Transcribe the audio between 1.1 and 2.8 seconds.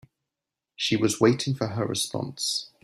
waiting for her response.